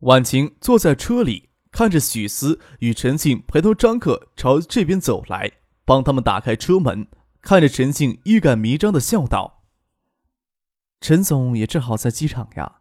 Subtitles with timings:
[0.00, 5.52] 婉晴坐在车里，看着许思与陈静陪同张克朝这边走来，
[5.84, 7.08] 帮他们打开车门。
[7.40, 9.64] 看着陈静，欲感弥彰的笑道
[11.00, 12.80] ：“陈总也正好在机场呀，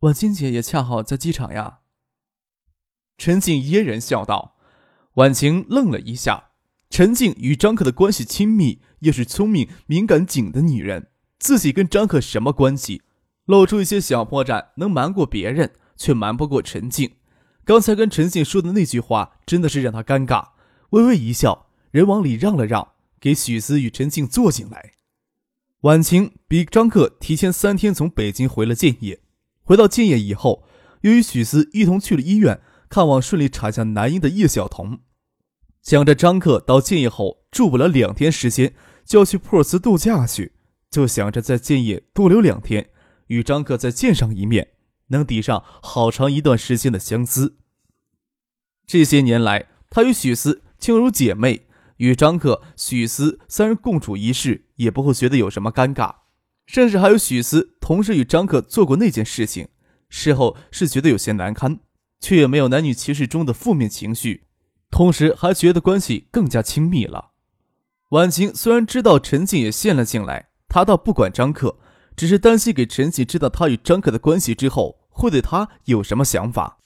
[0.00, 1.80] 婉清姐也恰好在机场呀。”
[3.18, 4.56] 陈静嫣然笑道。
[5.14, 6.50] 婉晴愣了一下。
[6.88, 13.02] 陈静与张克的关系亲密，又是聪明、敏感、紧的女人，自己跟张克什么关系？
[13.46, 17.12] 露出一些小破绽，能瞒过别人，却瞒不过陈静。
[17.64, 20.48] 刚才跟陈静说的那句话，真的是让他尴尬。
[20.90, 24.92] 微微一笑，人往里让了让，给许思与陈静坐进来。
[25.82, 29.20] 婉晴比张克提前三天从北京回了建业。
[29.62, 30.64] 回到建业以后，
[31.00, 35.00] 又与许思一同去了医院看望顺利产下男婴的叶晓彤。
[35.82, 40.52] 想着张克到建业后住不了两天时间，就要去普尔斯度假去，
[40.88, 42.90] 就想着在建业多留两天。
[43.32, 44.72] 与张克再见上一面，
[45.06, 47.56] 能抵上好长一段时间的相思。
[48.86, 51.66] 这些年来，他与许思亲如姐妹，
[51.96, 56.16] 与张克、许思三人共处一室，也不会觉得有什么尴尬。
[56.66, 59.68] 甚至还有许思同时与张克做过那件事情，
[60.10, 61.80] 事后是觉得有些难堪，
[62.20, 64.44] 却也没有男女歧视中的负面情绪，
[64.90, 67.30] 同时还觉得关系更加亲密了。
[68.10, 71.78] 婉晴虽然知道陈静也陷了进来，她倒不管张克。
[72.22, 76.78] 只是担心给陈静知道他与张克的关系之后，会对他有什么想法。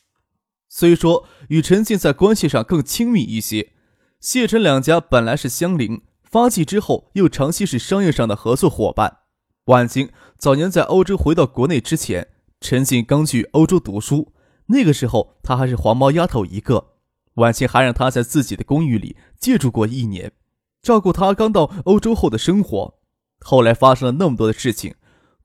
[0.66, 3.74] 虽说与陈静在关系上更亲密一些，
[4.19, 9.19] 谢陈两家本来是相邻，发迹之后又长期是商业上的合作伙伴。
[9.66, 10.08] 婉晴
[10.38, 12.28] 早年在欧洲回到国内之前，
[12.62, 14.32] 陈静刚去欧洲读书，
[14.69, 16.94] 那个时候她还是黄毛丫头一个。
[17.34, 20.32] 婉晴还让她在自己的公寓里借住过一年，
[20.80, 22.94] 照顾她刚到欧洲后的生活。
[23.41, 24.94] 后来发生了那么多的事情。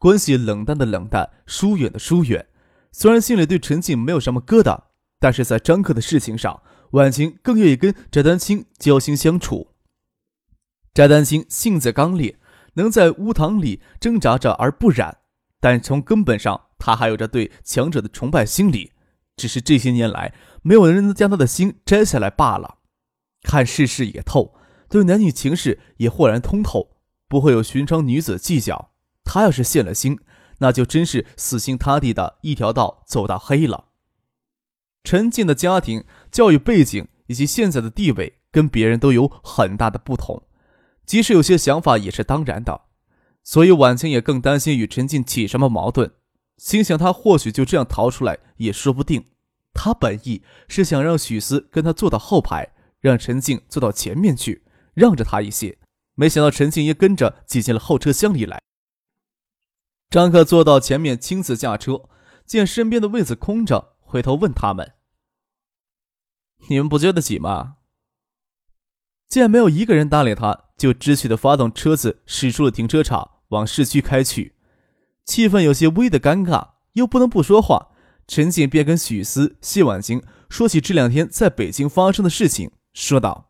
[0.02, 2.48] 关系冷淡的冷淡，疏远的疏远。
[2.92, 4.86] 虽然心里对陈静没有什么疙瘩，
[5.20, 6.64] 但是在张克的事情上，
[6.94, 9.76] 婉晴更愿意跟翟丹青交心相处。
[10.96, 12.40] 翟丹青性子刚烈，
[12.74, 15.20] 能在乌塘里挣扎着而不染，
[15.60, 18.94] 但从根本上，他还有着对强者的崇拜心理。
[19.38, 20.34] 只是这些年来，
[20.64, 22.80] 没有人能将他的心摘下来罢了。
[23.44, 24.56] 看世事也透，
[24.90, 26.98] 对男女情事也豁然通透，
[27.28, 28.91] 不会有寻常女子计较。
[29.24, 30.20] 他要是现了心，
[30.60, 33.86] 那就真是死心塌地的一条道走到黑了。
[35.04, 40.44] 陈静的家庭、教育背景以及现在的地位，跟别人都有很大的不同，
[41.06, 42.82] 即使有些想法也是当然的。
[43.44, 46.12] 所以婉清也更担心与陈静起什么矛盾，
[46.58, 49.26] 心想他或许就这样逃出来也说不定。
[49.74, 55.80] 他本意是想让许思跟他坐到后排，让陈静坐到前面去，让着他一些。
[56.14, 58.61] 没想到陈静也跟着挤进了后车厢里来。
[60.12, 62.10] 张克坐到前面，亲自驾车，
[62.46, 64.96] 见身边的位子空着，回头问他们
[66.68, 67.78] ：“你们不觉得挤吗？”
[69.30, 74.58] 见没有一个人搭理他，就知趣的发动车子驶出了停车场，往市区开去。
[75.24, 77.92] 气氛有些微的尴尬，又不能不说话。
[78.28, 83.50] 陈静便跟许思、谢婉晴说起这两天在北京发生的事情，说道：“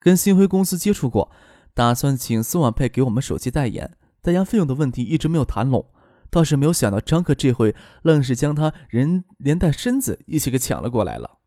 [0.00, 1.30] 跟星辉公司接触过，
[1.74, 5.92] 打算请宋婉佩给我们手机代言。”大家费用的问题一直没有谈拢，
[6.30, 11.38] 倒是没有想到张克这回愣是将他人连带身子一起给抢了过来了。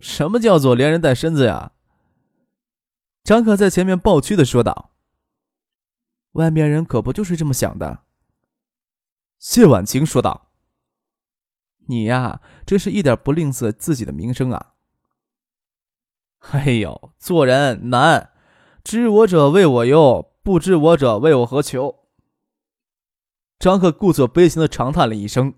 [0.00, 1.72] 什么叫做连人带身子呀？
[3.22, 4.92] 张克在前面抱屈的说道
[6.32, 8.04] ：“外面人可不就是这么想的。”
[9.38, 10.50] 谢婉清说道
[11.86, 14.74] ：“你呀，真是一点不吝啬自己的名声啊！”
[16.52, 18.32] 哎呦，做人难，
[18.82, 20.29] 知我者谓我忧。
[20.50, 22.00] 不知我者为我何求？
[23.60, 25.54] 张克故作悲情的长叹了一声：“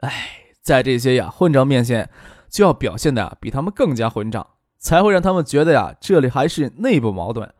[0.00, 2.08] 哎，在这些呀混账面前，
[2.48, 7.54] 就要表现的比他们更加混账，才会让他们觉得呀这里还是内部矛盾。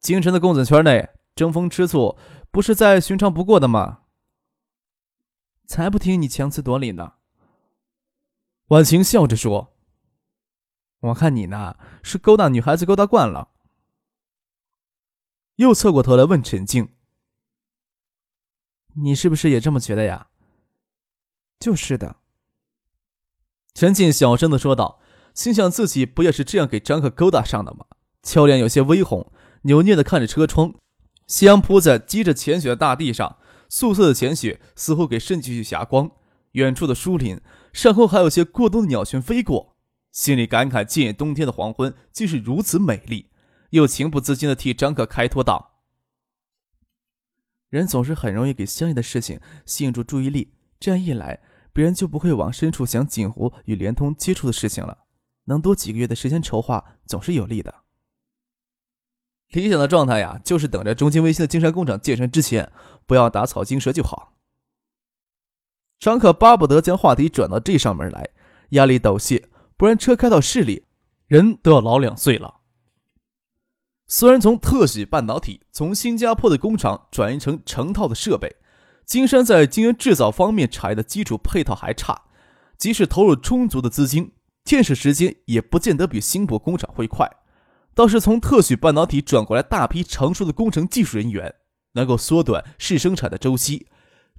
[0.00, 2.18] 京城的公子圈内争风吃醋，
[2.50, 4.00] 不是再寻常不过的吗？
[5.68, 7.12] 才不听你强词夺理呢！”
[8.70, 9.72] 婉晴笑着说
[10.98, 13.50] ：“我看你呢是勾搭女孩子勾搭惯了。”
[15.62, 16.90] 又侧过头来问陈静
[19.02, 20.28] ：“你是不是也这么觉得呀？”
[21.58, 22.16] 就是的。
[23.74, 25.00] 陈静小声的说道，
[25.32, 27.86] 心想自己不也是这样给张克勾搭上的吗？
[28.22, 29.32] 俏脸有些微红，
[29.62, 30.74] 扭捏的看着车窗，
[31.26, 33.38] 夕阳铺在积着浅雪的大地上，
[33.68, 36.10] 素色的浅雪似乎给渗进去霞光。
[36.52, 37.40] 远处的树林，
[37.72, 39.74] 上空还有些过冬的鸟群飞过，
[40.12, 43.30] 心里感慨：今夜冬天的黄昏竟是如此美丽，
[43.72, 45.82] 又情不自禁的替张克开脱道
[47.68, 51.42] ：“人总是很容易给相应的事情吸引住注意力，这样一来。”
[51.74, 55.06] 别人就不会往深处想锦湖与联通接触的事情了。
[55.44, 57.74] 能多几个月的时间筹划，总是有利的。
[59.52, 62.70] 理想的状态呀，就是等着中金微星的金山工厂建成之前，
[63.06, 64.36] 不要打草惊蛇就好。
[65.98, 68.28] 张可巴不得将话题转到这上面来，
[68.72, 69.48] 压力陡泄，
[69.78, 70.84] 不然车开到市里，
[71.26, 72.60] 人都要老两岁了。
[74.06, 78.56] 虽然从特许半导体从新加坡的工厂转移成成套的设备。
[79.04, 82.22] 金山在晶圆制造方面产业的基础配套还差，
[82.78, 84.32] 即使投入充足的资金，
[84.64, 87.28] 建设时间也不见得比新博工厂会快。
[87.94, 91.52] 倒是从特许半导体转过来大批成熟的工程技术人员，
[91.92, 93.86] 能够缩短试生产的周期。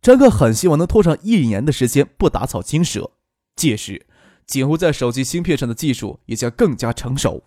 [0.02, 3.12] 张克很希望能拖上一年的时间，不打草惊蛇。
[3.56, 4.08] 届时，
[4.48, 7.44] 锦湖在手机芯片上的技术也将更加成熟。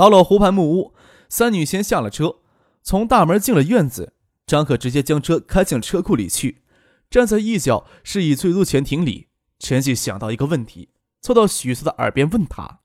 [0.00, 0.94] 到了湖畔木屋，
[1.28, 2.36] 三女先下了车，
[2.82, 4.14] 从大门进了院子。
[4.46, 6.62] 张可直接将车开进车库里去，
[7.10, 9.28] 站在一角示意最多前庭里。
[9.58, 12.80] 陈静想到一个问题，凑到许思的耳边问他。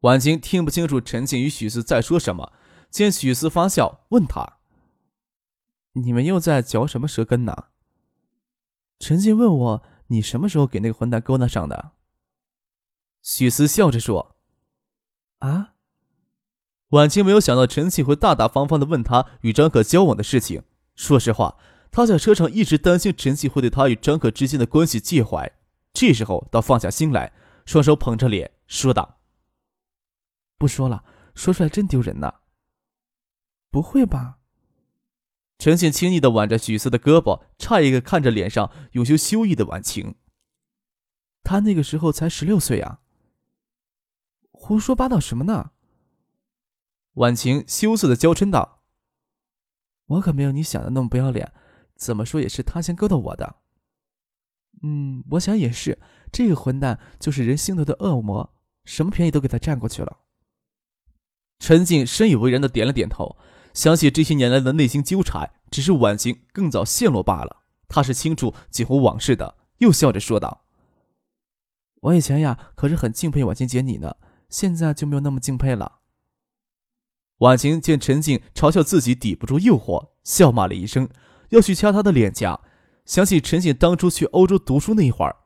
[0.00, 2.52] 婉晴听不清楚陈静与许思在说什么，
[2.90, 4.58] 见许思发笑，问他
[5.96, 7.68] ：“你们又在嚼什么舌根呢？”
[9.00, 11.92] 陈静问我：“你什么时候给那个混蛋勾搭上的？”
[13.24, 14.36] 许思笑着说
[15.40, 15.72] ：“啊。”
[16.90, 20.62] 婉晴没有想到陈庆会大大方方的问他与张可交往的事情。
[20.94, 21.58] 说实话，
[21.90, 25.52] 他在车上一直担心陈庆会对他与张可之间的关系介怀，
[25.92, 27.32] 这时候倒放下心来，
[27.66, 29.18] 双手捧着脸说道
[30.56, 31.04] ：“不说了，
[31.34, 32.34] 说出来真丢人呐。
[33.70, 34.38] ”“不会吧？”
[35.58, 40.14] 陈信轻易的挽着许思的胳膊，诧异的看着脸上有些羞意的婉晴。
[41.42, 43.00] 他那个时候才十六岁啊！
[44.52, 45.72] 胡说八道什么呢？
[47.18, 48.82] 婉晴羞涩的娇嗔道。
[50.06, 51.52] 我可没有你想的那么不要脸，
[51.96, 53.56] 怎么说也是他先勾搭我的。
[54.82, 55.98] 嗯，我想也是，
[56.32, 58.54] 这个混蛋就是人心头的恶魔，
[58.84, 60.18] 什么便宜都给他占过去了。
[61.58, 63.36] 陈静深以为然的点了点头，
[63.74, 67.64] 想起这些年来的内心纠缠，只是婉晴更早陷落罢了。
[67.88, 70.64] 他是清楚几乎往事的，又笑着说道
[72.02, 74.16] ：“我以前呀，可是很敬佩婉晴姐你呢，
[74.48, 75.96] 现在就没有那么敬佩了。”
[77.38, 81.08] 婉晴见陈静嘲笑自己抵不住诱惑，笑骂了一声，
[81.50, 82.60] 要去掐他的脸颊。
[83.04, 85.36] 想起陈静当初去欧洲读书那会儿，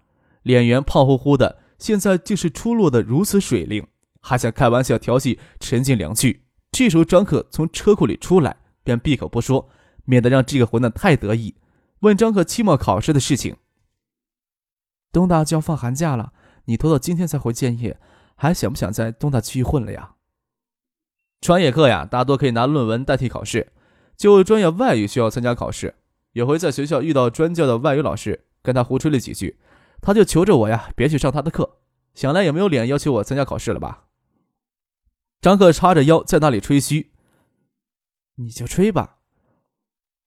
[0.43, 3.87] 脸圆胖乎乎的，现在竟是出落的如此水灵，
[4.21, 6.45] 还想开玩笑调戏陈静两句。
[6.73, 9.69] 这时候张可从车库里出来，便闭口不说，
[10.05, 11.55] 免得让这个混蛋太得意。
[12.01, 13.57] 问张可期末考试的事情。
[15.13, 16.33] 东大就要放寒假了，
[16.65, 18.01] 你拖到今天才回建业，
[18.35, 20.15] 还想不想在东大继续混了呀？
[21.43, 23.73] 专业课呀，大多可以拿论文代替考试。
[24.17, 25.97] 就专业外语需要参加考试。
[26.35, 29.59] 有回在学校遇到专教的外语老师，跟他胡吹了几句，
[30.01, 31.79] 他就求着我呀，别去上他的课。
[32.15, 34.05] 想来也没有脸要求我参加考试了吧？
[35.41, 37.11] 张克叉着腰在那里吹嘘。
[38.37, 39.17] 你就吹吧。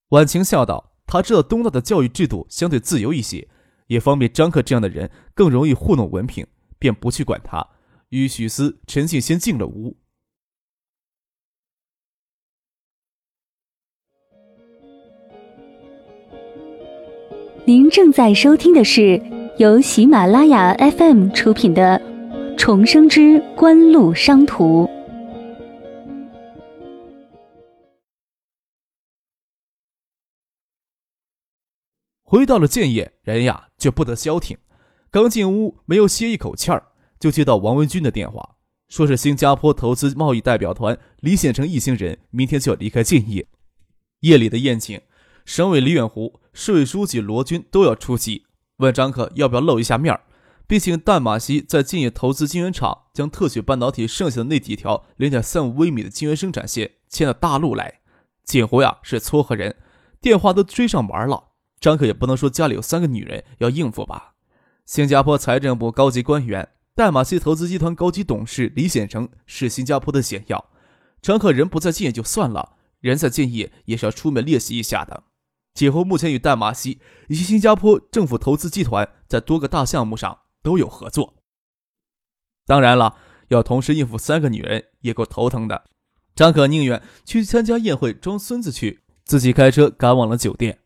[0.10, 3.48] 婉晴笑道：“他知道东大的教育制度相对自由一些，
[3.88, 6.46] 也方便张克这样的人更容易糊弄文凭，
[6.78, 7.66] 便不去管他。”
[8.10, 9.96] 与许思、陈信先进了屋。
[17.68, 19.20] 您正在收听的是
[19.58, 22.00] 由喜马拉雅 FM 出品的
[22.56, 24.84] 《重生之官路商途》。
[32.22, 34.56] 回到了建业，人呀就不得消停。
[35.10, 38.58] 刚进屋，没有歇一口气儿，就接到王文军的电话，
[38.90, 43.48] 说是新加坡投资贸易代表团李显成一行人明天就要离开建业。
[44.20, 45.02] 夜里的宴请，
[45.46, 46.42] 省委李远湖。
[46.58, 48.46] 市委书记罗军都要出席，
[48.78, 50.22] 问张克要不要露一下面儿，
[50.66, 58.00] 并请淡马锡在建业投资晶圆厂，将特许半导体剩下的那几条零点三五微米的晶圆生产线迁到大陆来。
[58.44, 59.76] 锦湖呀是撮合人，
[60.22, 61.52] 电话都追上门了。
[61.80, 64.36] 张克也不能说家里有三个女人要应付吧。
[64.86, 70.70] 新加坡财政部高级官员、淡马锡投资集团高级董事李显成是新加坡的显要。
[71.22, 75.24] 张克人不在建业就算了，人在建业也是要出面列席一下的。
[75.76, 81.36] 锦湖目前与淡马锡以及新加坡政府投资集团在多个大项目上都有合作。
[82.66, 83.18] 当然了，
[83.50, 85.84] 要同时应付三个女人也够头疼的。
[86.34, 90.80] 张可宁愿去参加宴会装孙子去，自己开车赶往了酒店。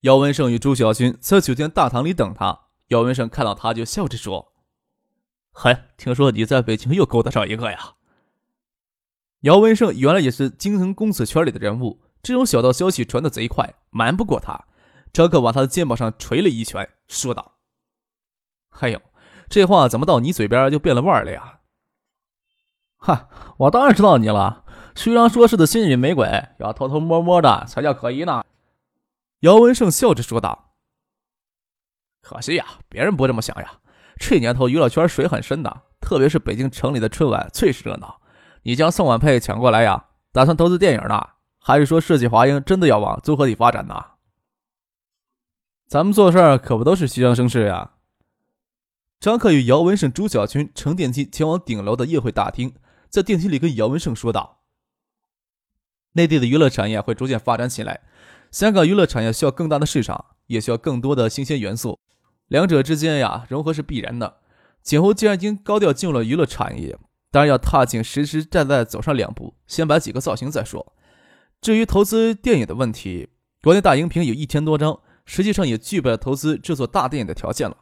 [0.00, 2.66] 姚文胜与朱小军在酒店大堂里等他。
[2.88, 4.54] 姚文胜看到他就笑着说
[5.52, 7.96] ：“嗨，听说你在北京又勾搭上一个呀？”
[9.42, 14.66] 姚文胜原来也是京城公子圈里的人物，这种小道消息传得贼快，瞒不过他。
[15.12, 17.54] 张克往他的肩膀上捶了一拳，说道
[18.80, 19.00] ：“哎呦，
[19.48, 21.60] 这话怎么到你嘴边就变了味儿了呀
[22.98, 24.64] ？”“哈，我当然知道你了。
[24.94, 28.44] 虚张说是的心里没鬼，要偷偷摸摸的才叫可疑呢。”
[29.40, 30.72] 姚文胜笑着说道
[32.20, 33.78] ：“可惜呀，别人不这么想呀。
[34.18, 38.20] 这年头娱乐圈水很深的，特别是北京城里的春晚最是热闹。”
[38.64, 40.06] 你将宋婉佩抢过来呀？
[40.32, 41.26] 打算投资电影呢，
[41.68, 43.94] 还是说世纪华英真的要往综合体发展呢？
[45.86, 47.90] 咱们做事可不都是虚张声势呀？
[49.20, 52.74] 张克与姚文胜、朱小军乘电梯前往顶楼的宴会大厅，
[53.10, 54.62] 在电梯里跟姚文胜说道
[56.16, 58.00] ：“内地的娱乐产业会逐渐发展起来，
[58.50, 62.00] 香港娱乐产业需要更大的市场，也需要更多的新鲜元素，
[62.46, 64.38] 两者之间呀融合是必然的。
[64.80, 66.98] 景湖既然已经高调进入了娱乐产业。”
[67.30, 70.94] 当然要踏进实实在在走上两步，先摆几个造型再说。
[71.60, 73.28] 至于投资电影的问题，
[73.62, 77.76] 国内大荧屏有一千多张，实际上也具备了投资制作大电影的条件了。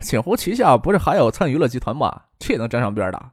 [0.00, 2.24] 锦湖旗下不是还有灿娱乐集团吗？
[2.38, 3.30] 这也能沾上边的？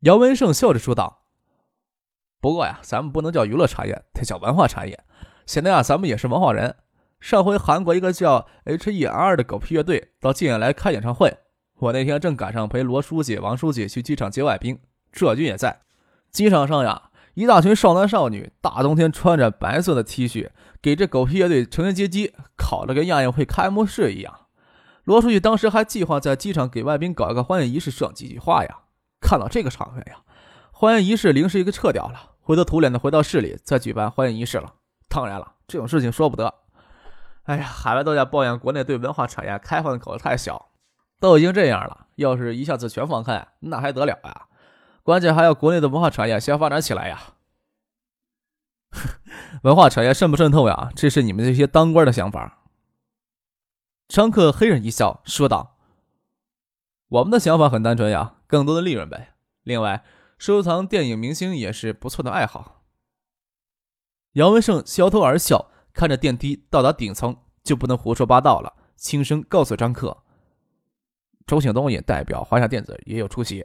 [0.00, 1.24] 姚文胜笑着说道
[2.40, 5.04] ：“不过呀，咱们不能叫娱乐产业，得叫文化产业。
[5.46, 6.76] 现在啊，咱们也是文化人。
[7.20, 11.36] 上回韩国一个叫 H.E.R 的狗屁乐队到靖远来开演唱会。”
[11.78, 14.78] 我那天正赶上陪罗书记、王书记去机场接外宾，
[15.12, 15.82] 志军也在。
[16.30, 17.05] 机场上呀，
[17.36, 20.48] 一大群少男少女，大冬天穿着白色的 T 恤，
[20.80, 24.46] 给这狗屁乐队成员接机，搞得跟亚运会开幕式一样。
[25.04, 28.78] 罗书记当时还计划在机场给外宾搞一个欢迎仪式，说几句话呀。
[29.20, 30.16] 看到这个场面呀，
[30.72, 34.72] 欢迎仪式临时一个撤掉了，灰头土脸的回到市里再举办欢迎仪式了。
[35.06, 36.54] 当然了，这种事情说不得。
[37.42, 40.70] 哎呀，海外都在抱怨国内对文化产业开放的口子太小。
[41.20, 44.46] 都已经这样了，要是一下子全放开，那还得了呀？
[45.06, 47.34] 关键还要国内的文化产业先发展起来呀。
[49.62, 50.90] 文化产业渗不渗透呀？
[50.96, 52.64] 这是你们这些当官的想法。
[54.08, 55.76] 张克黑人一笑，说道
[57.06, 59.36] ：“我们的想法很单纯呀，更多的利润呗。
[59.62, 60.04] 另外，
[60.38, 62.82] 收藏电影明星也是不错的爱好。”
[64.34, 70.24] 杨文胜摇头而笑，看着电梯到达顶层，就不能胡说八道了，轻声告诉张克。
[71.46, 73.64] 周庆东也代表华夏电子也有出席。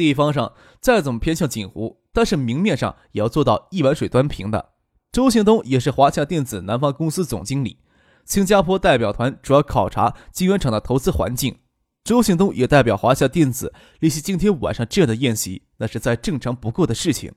[0.00, 4.70] 地方上再怎么偏向锦湖，但是明面上也要做到一碗水端平的。
[5.12, 7.76] 周庆东也是华夏电子南方公司总经理，
[8.24, 11.58] 新加坡代表团主要考察晶圆厂的投资环境。
[12.02, 17.30] 周庆东也代表华夏电子联系今天晚上这样的宴席，那是再正常不过的事情。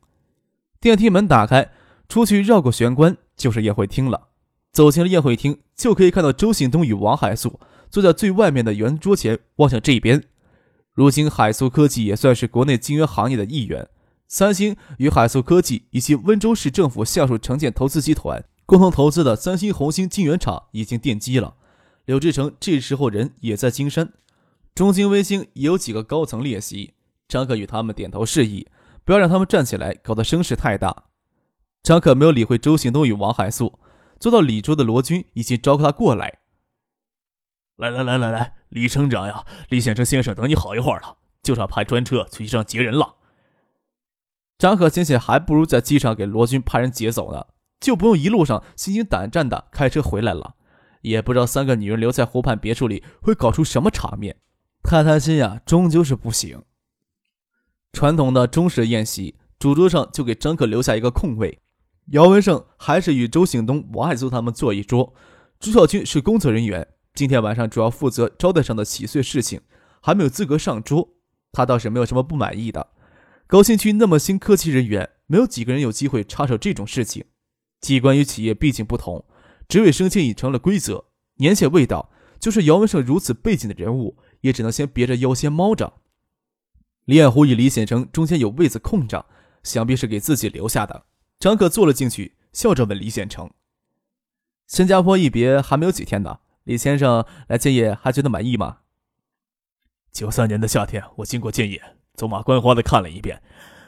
[0.79, 1.70] 电梯门打开，
[2.08, 4.29] 出去绕过玄关就是宴会厅了。
[4.72, 7.60] 走进了宴会厅，就可以看到周庆东与王海素。
[7.91, 10.24] 坐在最外面的圆桌前，望向这边。
[10.93, 13.88] 如今海素科技也算是国内晶圆行业的一员。
[14.27, 21.55] 三星与海素科技以及温州市政府下属城建投资集团共同投资的三星红星晶圆厂已经奠基了。
[22.05, 24.13] 柳志成这时候人也在金山，
[24.73, 26.93] 中晶微星也有几个高层列席。
[27.27, 28.67] 张可与他们点头示意，
[29.03, 31.05] 不要让他们站起来，搞得声势太大。
[31.81, 33.79] 张可没有理会周行东与王海素，
[34.19, 36.39] 坐到里桌的罗军已经招呼他过来。
[37.77, 43.15] 来来来来来，李省长呀，李显成先生等你好一会儿了，就差派专车去机场接人了。
[44.59, 47.47] 张可心想，还不如在机场给罗军派人接走呢，
[47.79, 50.55] 就不用一路上心惊胆战的开车回来了。
[51.01, 54.37] 也不知道三个女人留在湖畔别墅里会搞出什么场面。
[54.83, 56.63] 太贪心呀，终究是不行。
[57.91, 61.59] 传统的中式宴席，主桌上就给张可留下一个空位。
[62.11, 65.13] 姚文胜还是与周醒东、王海素他们坐一桌。
[65.59, 66.87] 朱小军是工作人员。
[67.13, 69.62] 今天晚上主要负责招待上的喜碎事情，
[70.01, 71.10] 还没有资格上桌。
[71.51, 72.88] 他倒是没有什么不满意的。
[73.46, 77.25] 高新区那么新科技人员，没有几个人有机会插手这种事情。
[77.79, 79.24] 机关与企业毕竟不同，
[79.67, 81.05] 职位升迁已成了规则。
[81.36, 85.93] 年限未到，就是姚文胜如此背景的人物，也只能先别着腰先猫着。
[87.05, 89.27] 李彦湖与李显成中间有位子空着，
[89.62, 91.05] 想必是给自己留下的。
[91.38, 93.51] 张可坐了进去，笑着问李显成
[94.65, 98.79] ：“新加坡一别还没有几天呢。”李先生来建业还觉得满意吗？
[100.12, 103.41] 九三年的夏天，我经过建业，走马观花的看了一遍。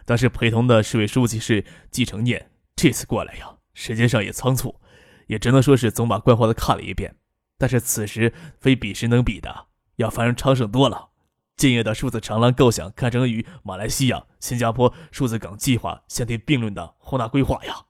[0.05, 2.51] 当时陪同的市委书记是季承念。
[2.75, 4.81] 这次过来呀，时间上也仓促，
[5.27, 7.15] 也只能说是走马观花的看了一遍。
[7.57, 11.11] 但是此时非彼时能比的，要繁荣昌盛多了。
[11.55, 17.85] 建业的数字长廊构想，堪称与马来西亚、新加坡数字港计划相提并论的宏大规划呀！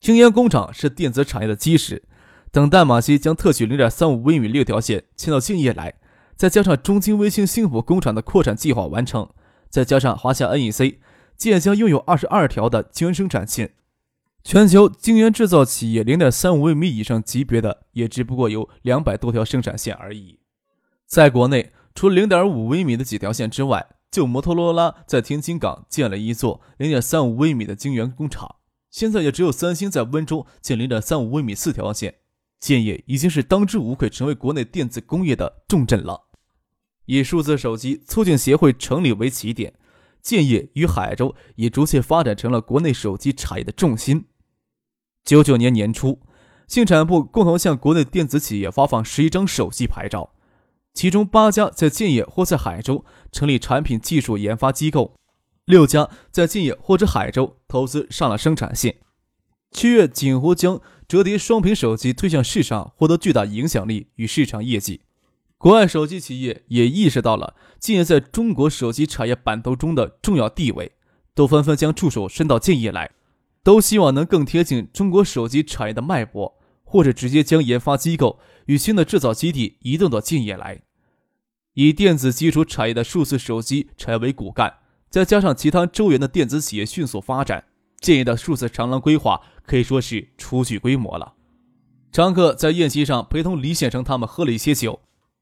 [0.00, 2.08] 青烟工厂是电子产业的基石，
[2.52, 5.94] 等淡马锡将特许零点三五微米六条线迁到建业来，
[6.34, 9.28] 再加上中金微星星浦工厂的扩产计划完成，
[9.68, 10.98] 再加上华夏 NEC，
[11.36, 13.74] 建将拥有二十二条的晶圆生产线。
[14.42, 20.40] 全球晶圆制造企业零点三五微米以上级别的，也只不过有两百多条生产线而已。
[21.06, 28.56] 在国内，除零点五微米的几条线之外，就摩托罗拉在天津港建了一座零点三五微米的晶圆工厂。
[28.90, 32.16] 现在也只有三星在温州建零点三五微米四条线。
[32.60, 36.28] 建业已经是当之无愧成为国内电子工业的重镇了。
[37.06, 39.74] 以数字手机促进协会成立为起点，
[40.22, 44.26] 建业与海州也逐渐发展成了国内手机产业的重心。
[45.24, 46.20] 九九年年初，
[46.68, 50.34] 信产部共同向国内电子企业发放十一张手机牌照。
[50.92, 55.14] 其中八家在建业或在海州成立产品技术研发机构，
[55.64, 58.96] 六家在建业或者海州投资上了生产线。
[59.70, 65.00] 七月，锦湖将折叠双屏手机推向市场，获得巨大影响力与市场业绩。
[65.58, 70.92] 国外手机企业也意识到了建业在中国手机产业版图中的重要地位，
[71.34, 73.10] 都纷纷将触手伸到建业来，
[73.64, 76.56] 都希望能更贴近中国手机产业的脉搏。
[76.84, 80.82] 或者直接将研发机构与新的制造基地移动到建业来，
[81.74, 84.74] 以电子基础产业的数字手机产业为骨干，
[85.08, 87.64] 再加上其他周边的电子企业迅速发展，
[88.00, 89.40] 建业的数字长廊规划
[89.70, 91.34] 可以说是初具规模了。
[92.10, 94.98] 张克在宴席上陪同李先生他们喝了一些酒，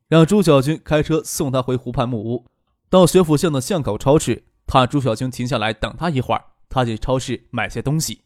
[0.07, 2.45] 让朱小军开车送他回湖畔木屋。
[2.91, 8.21] 到学府巷的巷口超市，怕朱小军停下来等他一会儿，他去超市买些东西。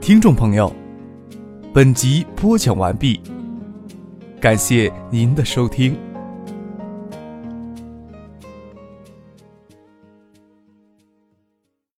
[0.00, 0.74] 听众朋友，
[1.72, 3.20] 本集播讲完毕，
[4.40, 6.09] 感谢您的收听。